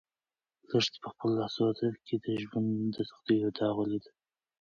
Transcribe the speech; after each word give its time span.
لښتې 0.69 0.97
په 1.03 1.09
خپلو 1.13 1.33
لاسو 1.41 1.65
کې 2.05 2.15
د 2.25 2.27
ژوند 2.43 2.69
د 2.95 2.97
سختیو 3.09 3.41
یو 3.43 3.51
داغ 3.57 3.75
ولید. 3.79 4.05